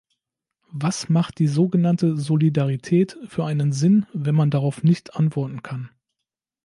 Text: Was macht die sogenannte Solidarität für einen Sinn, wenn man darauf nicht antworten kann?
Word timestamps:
Was 0.71 1.09
macht 1.09 1.37
die 1.37 1.45
sogenannte 1.45 2.17
Solidarität 2.17 3.19
für 3.27 3.45
einen 3.45 3.71
Sinn, 3.71 4.07
wenn 4.13 4.33
man 4.33 4.49
darauf 4.49 4.81
nicht 4.83 5.15
antworten 5.15 5.61
kann? 5.61 5.91